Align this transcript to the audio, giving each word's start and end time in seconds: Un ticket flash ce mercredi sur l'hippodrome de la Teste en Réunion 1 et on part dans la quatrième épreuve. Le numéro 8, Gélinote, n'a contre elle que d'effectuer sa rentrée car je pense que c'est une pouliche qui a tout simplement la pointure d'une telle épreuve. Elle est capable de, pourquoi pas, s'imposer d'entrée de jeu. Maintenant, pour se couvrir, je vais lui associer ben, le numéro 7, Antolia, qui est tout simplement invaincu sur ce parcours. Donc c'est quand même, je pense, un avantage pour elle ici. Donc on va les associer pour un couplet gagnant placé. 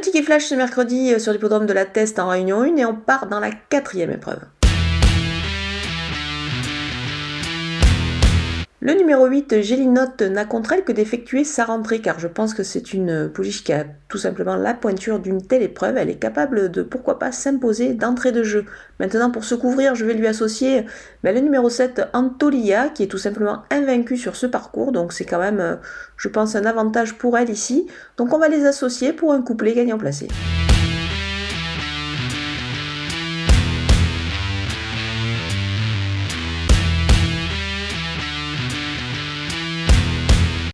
Un 0.00 0.02
ticket 0.02 0.22
flash 0.22 0.46
ce 0.46 0.54
mercredi 0.54 1.20
sur 1.20 1.30
l'hippodrome 1.30 1.66
de 1.66 1.74
la 1.74 1.84
Teste 1.84 2.18
en 2.18 2.28
Réunion 2.28 2.62
1 2.62 2.76
et 2.76 2.86
on 2.86 2.94
part 2.94 3.26
dans 3.26 3.38
la 3.38 3.50
quatrième 3.50 4.10
épreuve. 4.10 4.40
Le 8.82 8.94
numéro 8.94 9.26
8, 9.26 9.60
Gélinote, 9.60 10.22
n'a 10.22 10.46
contre 10.46 10.72
elle 10.72 10.84
que 10.84 10.92
d'effectuer 10.92 11.44
sa 11.44 11.66
rentrée 11.66 12.00
car 12.00 12.18
je 12.18 12.26
pense 12.26 12.54
que 12.54 12.62
c'est 12.62 12.94
une 12.94 13.28
pouliche 13.28 13.62
qui 13.62 13.74
a 13.74 13.84
tout 14.08 14.16
simplement 14.16 14.56
la 14.56 14.72
pointure 14.72 15.18
d'une 15.18 15.46
telle 15.46 15.62
épreuve. 15.62 15.98
Elle 15.98 16.08
est 16.08 16.14
capable 16.14 16.70
de, 16.70 16.82
pourquoi 16.82 17.18
pas, 17.18 17.30
s'imposer 17.30 17.92
d'entrée 17.92 18.32
de 18.32 18.42
jeu. 18.42 18.64
Maintenant, 18.98 19.30
pour 19.30 19.44
se 19.44 19.54
couvrir, 19.54 19.94
je 19.94 20.06
vais 20.06 20.14
lui 20.14 20.26
associer 20.26 20.86
ben, 21.22 21.34
le 21.34 21.42
numéro 21.42 21.68
7, 21.68 22.08
Antolia, 22.14 22.88
qui 22.88 23.02
est 23.02 23.08
tout 23.08 23.18
simplement 23.18 23.64
invaincu 23.70 24.16
sur 24.16 24.34
ce 24.34 24.46
parcours. 24.46 24.92
Donc 24.92 25.12
c'est 25.12 25.26
quand 25.26 25.40
même, 25.40 25.78
je 26.16 26.28
pense, 26.28 26.56
un 26.56 26.64
avantage 26.64 27.18
pour 27.18 27.36
elle 27.36 27.50
ici. 27.50 27.86
Donc 28.16 28.32
on 28.32 28.38
va 28.38 28.48
les 28.48 28.64
associer 28.64 29.12
pour 29.12 29.34
un 29.34 29.42
couplet 29.42 29.74
gagnant 29.74 29.98
placé. 29.98 30.26